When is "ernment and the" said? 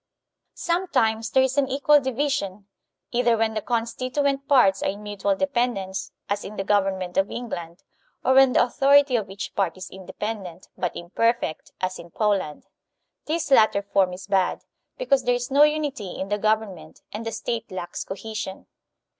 16.65-17.31